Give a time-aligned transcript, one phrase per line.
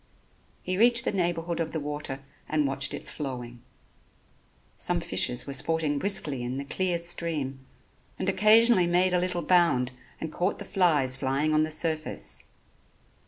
[0.63, 3.61] He reached the neighborhood of the water and watched it flowing.
[4.75, 7.59] Some fishes were sporting briskly in the clear stream
[8.17, 12.45] and occasionally made a little bound and caught the flies flying on the surface.